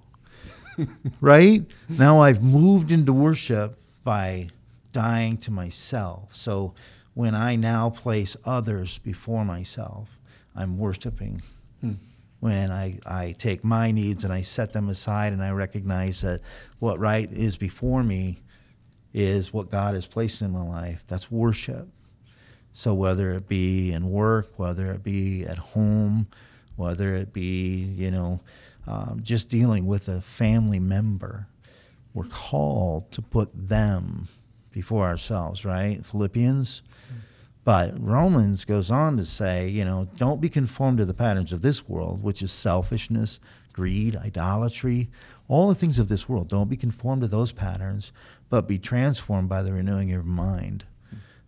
[1.22, 1.64] right?
[1.90, 4.50] Now I've moved into worship by
[4.92, 6.34] dying to myself.
[6.34, 6.74] So
[7.14, 10.10] when I now place others before myself,
[10.56, 11.42] I'm worshiping.
[11.82, 11.94] Hmm.
[12.40, 16.42] When I, I take my needs and I set them aside and I recognize that
[16.80, 18.42] what right is before me
[19.14, 21.88] is what God has placed in my life, that's worship.
[22.74, 26.28] So whether it be in work, whether it be at home,
[26.76, 28.42] whether it be, you know,
[28.88, 31.48] um, just dealing with a family member,
[32.14, 34.28] we're called to put them
[34.72, 36.06] before ourselves, right?
[36.06, 36.82] Philippians.
[37.64, 41.62] But Romans goes on to say, you know, don't be conformed to the patterns of
[41.62, 43.40] this world, which is selfishness,
[43.74, 45.10] greed, idolatry,
[45.48, 46.48] all the things of this world.
[46.48, 48.12] Don't be conformed to those patterns,
[48.50, 50.86] but be transformed by the renewing of your mind.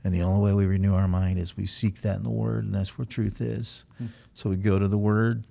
[0.04, 2.64] And the only way we renew our mind is we seek that in the Word,
[2.64, 3.84] and that's where truth is.
[4.34, 5.44] So we go to the Word.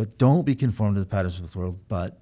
[0.00, 2.18] But don't be conformed to the patterns of this world, but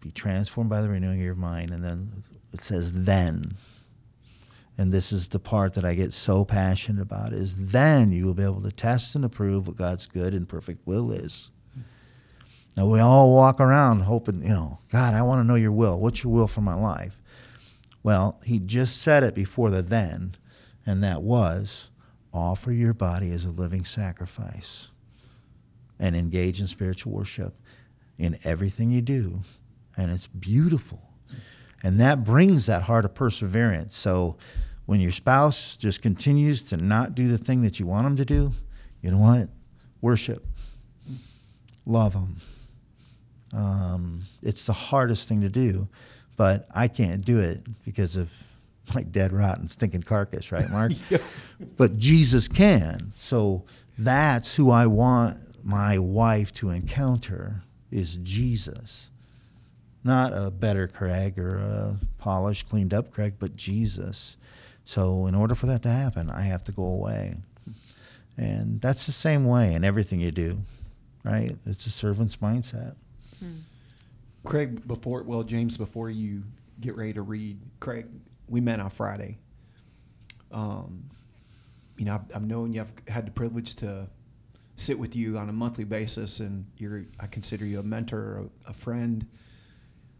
[0.00, 1.72] be transformed by the renewing of your mind.
[1.72, 3.56] And then it says then
[4.78, 8.34] and this is the part that I get so passionate about is then you will
[8.34, 11.50] be able to test and approve what God's good and perfect will is.
[12.76, 15.98] Now we all walk around hoping, you know, God, I want to know your will.
[15.98, 17.20] What's your will for my life?
[18.04, 20.36] Well, he just said it before the then,
[20.86, 21.90] and that was
[22.32, 24.90] offer your body as a living sacrifice
[25.98, 27.54] and engage in spiritual worship
[28.18, 29.40] in everything you do.
[29.96, 31.02] And it's beautiful.
[31.82, 33.96] And that brings that heart of perseverance.
[33.96, 34.36] So
[34.86, 38.24] when your spouse just continues to not do the thing that you want them to
[38.24, 38.52] do,
[39.02, 39.48] you know what?
[40.00, 40.44] Worship.
[41.86, 42.36] Love them.
[43.52, 45.88] Um, it's the hardest thing to do,
[46.36, 48.30] but I can't do it because of
[48.94, 50.92] like dead, rotten, stinking carcass, right, Mark?
[51.10, 51.18] yeah.
[51.76, 53.12] But Jesus can.
[53.14, 53.64] So
[53.98, 59.10] that's who I want my wife to encounter is Jesus
[60.04, 64.36] not a better Craig or a polished, cleaned up Craig, but Jesus.
[64.84, 67.36] So, in order for that to happen, I have to go away.
[68.36, 70.60] And that's the same way in everything you do,
[71.24, 71.56] right?
[71.66, 72.94] It's a servant's mindset.
[73.38, 73.58] Hmm.
[74.44, 76.44] Craig, before, well, James, before you
[76.80, 78.06] get ready to read, Craig,
[78.48, 79.38] we met on Friday.
[80.52, 81.10] Um,
[81.98, 84.08] you know, I've, I've known you, I've had the privilege to
[84.80, 88.70] sit with you on a monthly basis, and you're, I consider you a mentor, a,
[88.70, 89.26] a friend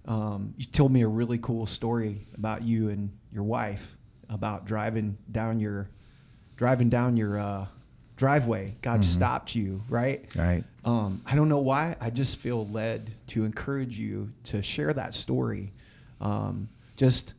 [0.09, 3.97] um, you told me a really cool story about you and your wife
[4.31, 5.91] about driving down your
[6.57, 7.67] driving down your uh,
[8.17, 8.75] driveway.
[8.81, 10.25] God stopped you, right?
[10.35, 10.65] Right.
[10.85, 11.95] Um, I don't know why.
[12.01, 15.73] I just feel led to encourage you to share that story.
[16.23, 17.35] Um, just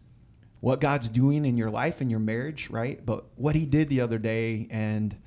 [0.61, 3.03] what God's doing in your life and your marriage, right?
[3.03, 5.17] But what He did the other day, and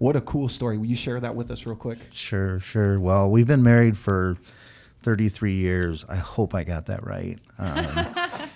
[0.00, 0.78] what a cool story.
[0.78, 1.98] Will you share that with us real quick?
[2.10, 2.98] Sure, sure.
[2.98, 4.38] Well, we've been married for
[5.02, 6.06] 33 years.
[6.08, 7.38] I hope I got that right.
[7.58, 8.06] Um,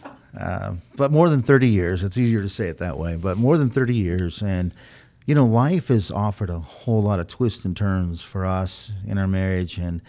[0.41, 2.03] uh, but more than 30 years.
[2.03, 4.41] It's easier to say it that way, but more than 30 years.
[4.41, 4.73] And,
[5.27, 9.19] you know, life has offered a whole lot of twists and turns for us in
[9.19, 9.77] our marriage.
[9.77, 10.01] And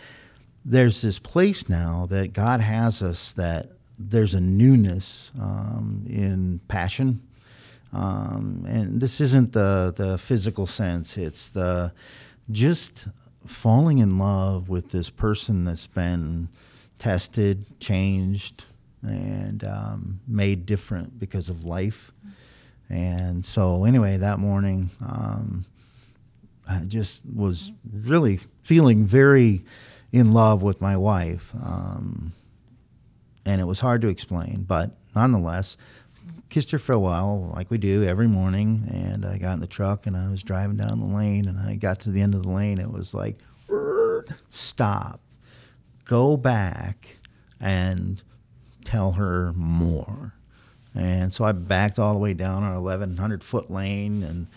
[0.63, 7.27] there's this place now that God has us that there's a newness um, in passion.
[7.95, 11.93] Um, and this isn't the, the physical sense, it's the
[12.51, 13.07] just
[13.45, 16.49] falling in love with this person that's been
[16.99, 18.65] tested, changed,
[19.01, 22.11] and um, made different because of life.
[22.89, 25.65] And so, anyway, that morning, um,
[26.67, 29.63] I just was really feeling very
[30.11, 31.53] in love with my wife.
[31.63, 32.33] Um,
[33.45, 35.77] and it was hard to explain, but nonetheless,
[36.55, 38.87] kissed her for a while, like we do every morning.
[38.89, 41.75] And I got in the truck and I was driving down the lane, and I
[41.75, 42.79] got to the end of the lane.
[42.79, 43.39] It was like,
[43.69, 45.19] "Er, stop,
[46.05, 47.17] go back,
[47.59, 48.23] and
[48.85, 50.33] tell her more.
[50.95, 54.47] And so I backed all the way down our 1,100 foot lane and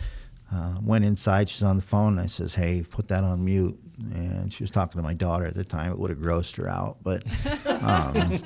[0.55, 1.49] uh, went inside.
[1.49, 2.13] She's on the phone.
[2.13, 3.77] And I says, "Hey, put that on mute."
[4.15, 5.91] And she was talking to my daughter at the time.
[5.91, 7.25] It would have grossed her out, but.
[7.67, 8.41] Um,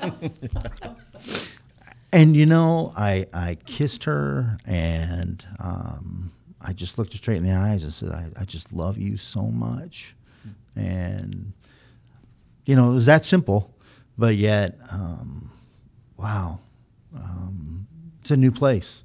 [2.12, 7.44] and you know, I I kissed her, and um, I just looked her straight in
[7.44, 10.14] the eyes and said, "I, I just love you so much,"
[10.76, 11.52] and
[12.66, 13.74] you know, it was that simple,
[14.18, 15.50] but yet, um,
[16.18, 16.60] wow,
[17.16, 17.86] um,
[18.20, 19.02] it's a new place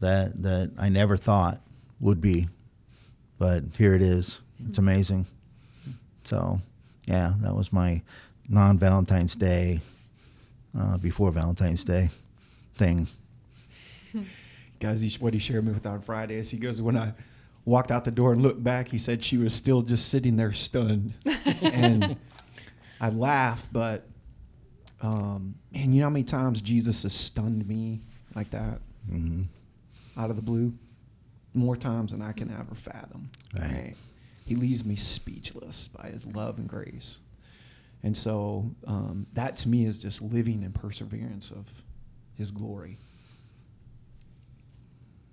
[0.00, 1.60] that that I never thought
[2.00, 2.48] would be,
[3.38, 4.40] but here it is.
[4.68, 5.26] It's amazing.
[6.24, 6.60] So,
[7.06, 8.02] yeah, that was my
[8.48, 9.80] non Valentine's Day,
[10.78, 12.10] uh, before Valentine's Day
[12.80, 13.06] thing.
[14.80, 17.12] Guys, he, what he shared me with on Friday is he goes, when I
[17.66, 20.54] walked out the door and looked back, he said she was still just sitting there
[20.54, 21.12] stunned.
[21.62, 22.16] and
[22.98, 24.08] I laugh, but
[25.02, 28.00] um, man, you know how many times Jesus has stunned me
[28.34, 29.42] like that hmm
[30.16, 30.72] out of the blue?
[31.54, 33.30] More times than I can ever fathom.
[33.54, 33.94] Right.
[34.44, 37.18] He leaves me speechless by his love and grace.
[38.02, 41.66] And so um, that to me is just living in perseverance of
[42.40, 42.98] his glory.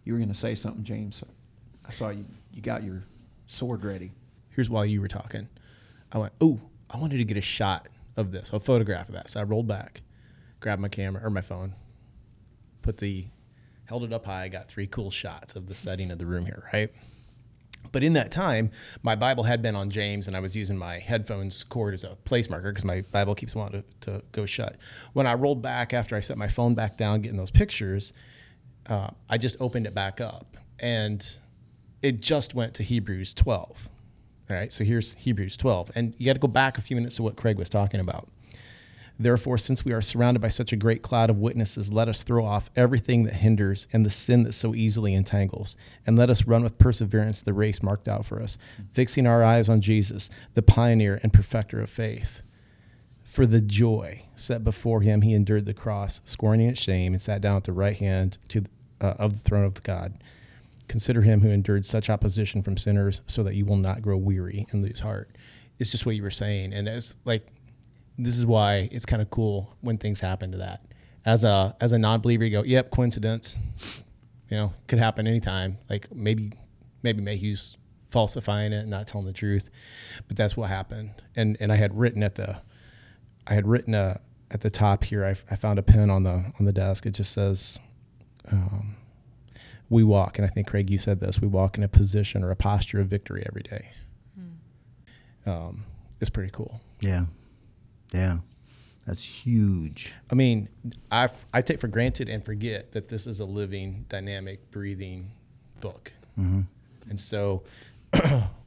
[0.03, 1.23] You were going to say something, James.
[1.85, 2.25] I saw you.
[2.53, 3.03] You got your
[3.47, 4.11] sword ready.
[4.49, 5.49] Here's while you were talking.
[6.11, 9.29] I went, oh, I wanted to get a shot of this, a photograph of that.
[9.29, 10.01] So I rolled back,
[10.59, 11.75] grabbed my camera or my phone,
[12.81, 13.27] put the,
[13.85, 16.45] held it up high, I got three cool shots of the setting of the room
[16.45, 16.91] here, right?
[17.91, 18.71] But in that time,
[19.01, 22.15] my Bible had been on James, and I was using my headphones cord as a
[22.25, 24.77] place marker because my Bible keeps wanting to, to go shut.
[25.13, 28.13] When I rolled back after I set my phone back down, getting those pictures,
[28.88, 31.25] uh, I just opened it back up, and
[32.01, 33.89] it just went to Hebrews 12.
[34.49, 37.17] All right, so here's Hebrews 12, and you got to go back a few minutes
[37.17, 38.29] to what Craig was talking about.
[39.20, 42.45] Therefore, since we are surrounded by such a great cloud of witnesses, let us throw
[42.45, 46.63] off everything that hinders and the sin that so easily entangles, and let us run
[46.63, 48.57] with perseverance the race marked out for us,
[48.91, 52.43] fixing our eyes on Jesus, the pioneer and perfecter of faith.
[53.24, 57.41] For the joy set before him, he endured the cross, scorning its shame, and sat
[57.41, 58.63] down at the right hand to,
[59.01, 60.13] uh, of the throne of God.
[60.88, 64.68] Consider him who endured such opposition from sinners, so that you will not grow weary
[64.72, 65.30] and lose heart.
[65.80, 67.47] It's just what you were saying, and it's like
[68.18, 70.82] this is why it's kind of cool when things happen to that.
[71.26, 73.59] As a as a non-believer, you go, "Yep, coincidence.
[74.49, 75.78] You know, could happen anytime.
[75.89, 76.53] Like maybe
[77.03, 77.78] maybe Mayhew's
[78.09, 79.70] falsifying it and not telling the truth,
[80.28, 81.11] but that's what happened.
[81.36, 82.61] And and I had written at the
[83.45, 84.20] I had written a,
[84.51, 85.26] at the top here.
[85.26, 87.05] I, I found a pen on the on the desk.
[87.05, 87.80] It just says,
[88.51, 88.95] um,
[89.89, 91.41] "We walk." And I think Craig, you said this.
[91.41, 93.91] We walk in a position or a posture of victory every day.
[95.45, 95.86] Um,
[96.20, 96.82] it's pretty cool.
[96.99, 97.26] Yeah.
[98.11, 98.39] Yeah.
[99.05, 100.13] That's huge.
[100.29, 100.67] I mean,
[101.09, 105.31] I I take for granted and forget that this is a living, dynamic, breathing
[105.79, 106.11] book.
[106.37, 106.61] Mm-hmm.
[107.09, 107.63] And so,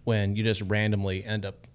[0.05, 1.67] when you just randomly end up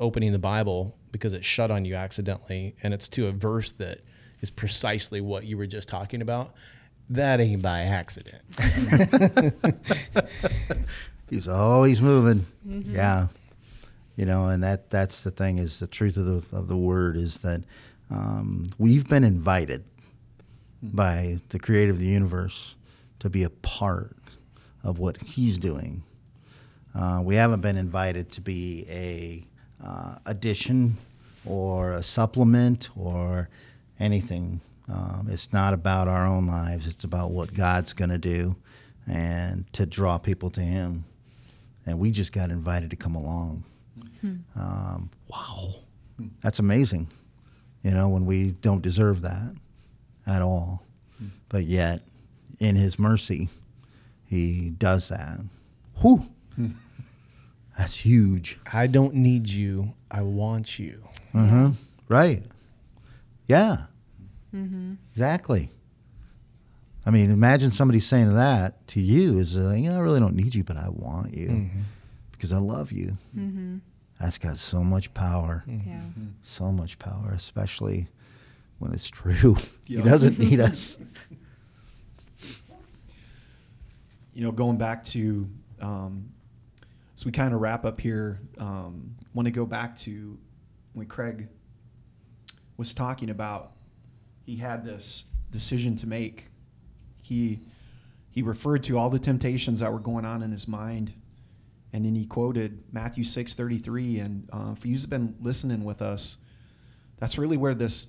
[0.00, 3.98] opening the Bible because it's shut on you accidentally, and it's to a verse that
[4.40, 6.54] is precisely what you were just talking about,
[7.10, 8.42] that ain't by accident.
[11.30, 12.46] He's always moving.
[12.66, 12.94] Mm-hmm.
[12.94, 13.28] Yeah.
[14.18, 17.16] You know, and that that's the thing is the truth of the of the word
[17.16, 17.62] is that
[18.10, 19.84] um, we've been invited
[20.82, 22.74] by the creator of the universe
[23.20, 24.16] to be a part
[24.82, 26.02] of what he's doing.
[26.96, 29.46] Uh, we haven't been invited to be a
[29.86, 30.96] uh, addition
[31.46, 33.48] or a supplement or
[34.00, 34.60] anything.
[34.88, 36.88] Um, it's not about our own lives.
[36.88, 38.56] It's about what God's going to do
[39.06, 41.04] and to draw people to Him.
[41.86, 43.62] And we just got invited to come along.
[44.56, 45.74] Um, wow.
[46.42, 47.08] That's amazing.
[47.82, 49.54] You know, when we don't deserve that
[50.26, 50.82] at all.
[51.48, 52.02] But yet,
[52.58, 53.48] in His mercy,
[54.26, 55.40] He does that.
[56.02, 56.26] Whew.
[57.76, 58.58] That's huge.
[58.72, 59.94] I don't need you.
[60.10, 61.08] I want you.
[61.32, 61.70] Uh-huh.
[62.08, 62.42] Right.
[63.46, 63.82] Yeah.
[65.12, 65.70] Exactly.
[67.06, 70.34] I mean, imagine somebody saying that to you is, uh, you know, I really don't
[70.34, 71.70] need you, but I want you
[72.38, 73.18] because I love you.
[74.20, 76.00] That's got so much power, Yeah.
[76.42, 78.08] so much power, especially
[78.78, 79.56] when it's true.
[79.86, 80.02] Yeah.
[80.02, 80.98] He doesn't need us.
[84.34, 85.48] you know, going back to,
[85.80, 86.28] um,
[87.16, 90.38] as we kind of wrap up here, um, want to go back to
[90.92, 91.48] when Craig
[92.76, 93.72] was talking about
[94.44, 96.50] he had this decision to make.
[97.22, 97.60] He
[98.30, 101.12] he referred to all the temptations that were going on in his mind,
[101.92, 104.18] and then he quoted Matthew six thirty three.
[104.18, 106.36] And uh, for you who's been listening with us,
[107.16, 108.08] that's really where this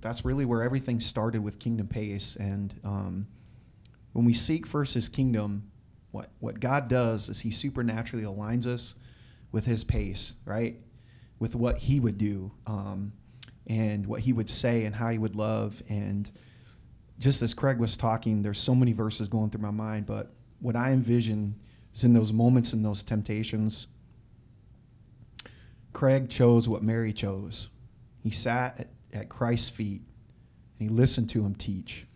[0.00, 2.36] that's really where everything started with Kingdom Pace.
[2.36, 3.26] And um,
[4.12, 5.70] when we seek first His kingdom,
[6.10, 8.94] what what God does is He supernaturally aligns us
[9.52, 10.76] with His pace, right?
[11.38, 13.12] With what He would do, um,
[13.66, 15.82] and what He would say, and how He would love.
[15.88, 16.30] And
[17.18, 20.76] just as Craig was talking, there's so many verses going through my mind, but what
[20.76, 21.54] I envision
[21.94, 23.86] is in those moments and those temptations.
[25.92, 27.68] Craig chose what Mary chose.
[28.22, 30.02] He sat at, at Christ's feet
[30.78, 32.06] and he listened to him teach,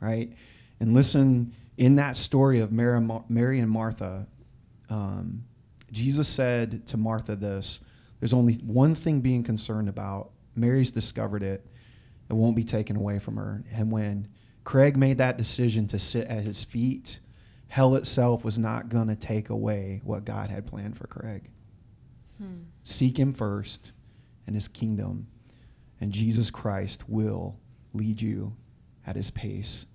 [0.00, 0.32] right?
[0.78, 4.26] And listen in that story of Mary, Mary and Martha.
[4.90, 5.44] Um,
[5.90, 7.80] Jesus said to Martha this
[8.20, 10.30] there's only one thing being concerned about.
[10.54, 11.66] Mary's discovered it,
[12.28, 13.64] it won't be taken away from her.
[13.72, 14.28] And when
[14.64, 17.18] Craig made that decision to sit at his feet,
[17.72, 21.48] hell itself was not going to take away what God had planned for Craig.
[22.36, 22.64] Hmm.
[22.82, 23.92] Seek him first
[24.46, 25.28] and his kingdom,
[25.98, 27.58] and Jesus Christ will
[27.94, 28.54] lead you
[29.06, 29.86] at his pace,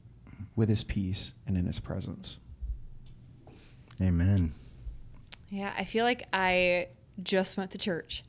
[0.56, 2.40] with his peace, and in his presence.
[4.02, 4.56] Amen.
[5.50, 6.88] Yeah, I feel like I
[7.22, 8.24] just went to church.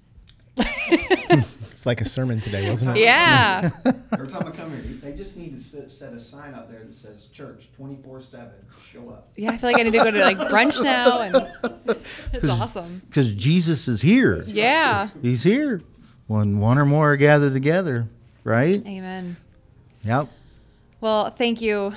[1.78, 3.02] It's like a sermon today, wasn't it?
[3.02, 3.70] Yeah.
[4.12, 6.82] Every time I come here, they just need to set, set a sign out there
[6.82, 8.48] that says church 24 7.
[8.90, 9.28] Show up.
[9.36, 11.36] Yeah, I feel like I need to go to like brunch now and
[12.32, 13.02] it's awesome.
[13.06, 14.42] Because Jesus is here.
[14.48, 15.10] Yeah.
[15.22, 15.80] He's here.
[16.26, 18.08] When one or more are gathered together,
[18.42, 18.84] right?
[18.84, 19.36] Amen.
[20.02, 20.30] Yep.
[21.00, 21.92] Well, thank you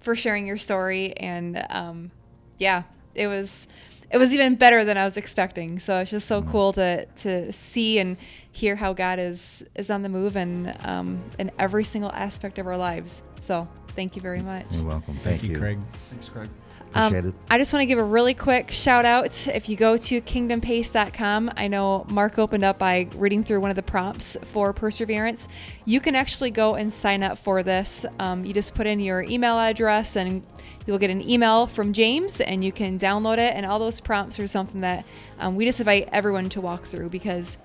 [0.00, 2.10] for sharing your story and um,
[2.58, 3.66] yeah, it was
[4.10, 5.78] it was even better than I was expecting.
[5.80, 8.16] So it's just so cool to to see and
[8.52, 12.66] hear how God is is on the move and um, in every single aspect of
[12.66, 13.22] our lives.
[13.40, 14.66] So thank you very much.
[14.70, 15.16] You're welcome.
[15.16, 15.78] Thank, you, Craig.
[16.10, 16.48] Thanks, Craig.
[16.94, 17.34] Appreciate Um, it.
[17.50, 19.46] I just want to give a really quick shout out.
[19.48, 23.76] If you go to kingdompace.com, I know Mark opened up by reading through one of
[23.76, 25.48] the prompts for perseverance.
[25.84, 28.06] You can actually go and sign up for this.
[28.18, 30.42] Um, you just put in your email address and
[30.86, 33.54] you'll get an email from James and you can download it.
[33.54, 35.04] And all those prompts are something that
[35.38, 37.56] um, we just invite everyone to walk through because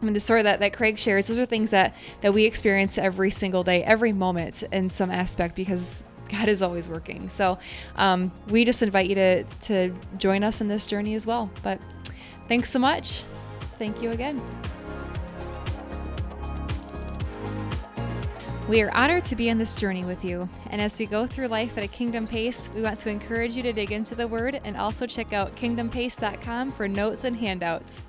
[0.00, 2.98] I mean, the story that, that Craig shares, those are things that, that we experience
[2.98, 7.30] every single day, every moment in some aspect because God is always working.
[7.30, 7.58] So
[7.96, 11.50] um, we just invite you to, to join us in this journey as well.
[11.62, 11.80] But
[12.48, 13.22] thanks so much.
[13.78, 14.40] Thank you again.
[18.66, 20.48] We are honored to be on this journey with you.
[20.70, 23.62] And as we go through life at a kingdom pace, we want to encourage you
[23.62, 28.06] to dig into the word and also check out kingdompace.com for notes and handouts.